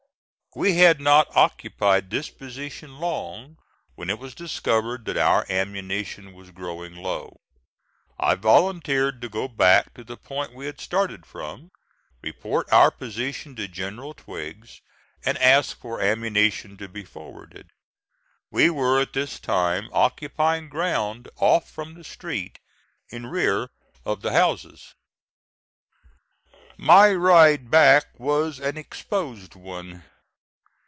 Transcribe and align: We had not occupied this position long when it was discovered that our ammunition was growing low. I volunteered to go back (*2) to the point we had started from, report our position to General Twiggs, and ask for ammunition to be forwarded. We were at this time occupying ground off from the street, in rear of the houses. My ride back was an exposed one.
We 0.53 0.73
had 0.75 0.99
not 0.99 1.33
occupied 1.33 2.09
this 2.09 2.29
position 2.29 2.97
long 2.99 3.55
when 3.95 4.09
it 4.09 4.19
was 4.19 4.35
discovered 4.35 5.05
that 5.05 5.15
our 5.15 5.45
ammunition 5.49 6.33
was 6.33 6.51
growing 6.51 6.93
low. 6.93 7.39
I 8.19 8.35
volunteered 8.35 9.21
to 9.21 9.29
go 9.29 9.47
back 9.47 9.93
(*2) 9.93 9.93
to 9.93 10.03
the 10.03 10.17
point 10.17 10.53
we 10.53 10.65
had 10.65 10.81
started 10.81 11.25
from, 11.25 11.71
report 12.21 12.69
our 12.69 12.91
position 12.91 13.55
to 13.55 13.69
General 13.69 14.13
Twiggs, 14.13 14.81
and 15.23 15.37
ask 15.37 15.79
for 15.79 16.01
ammunition 16.01 16.75
to 16.79 16.89
be 16.89 17.05
forwarded. 17.05 17.69
We 18.51 18.69
were 18.69 18.99
at 18.99 19.13
this 19.13 19.39
time 19.39 19.87
occupying 19.93 20.67
ground 20.67 21.29
off 21.37 21.71
from 21.71 21.93
the 21.93 22.03
street, 22.03 22.59
in 23.07 23.27
rear 23.27 23.69
of 24.03 24.21
the 24.21 24.33
houses. 24.33 24.95
My 26.77 27.13
ride 27.13 27.71
back 27.71 28.19
was 28.19 28.59
an 28.59 28.75
exposed 28.77 29.55
one. 29.55 30.03